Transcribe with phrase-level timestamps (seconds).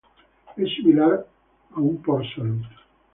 [0.65, 1.09] Es similar
[1.75, 2.83] a un port-salut.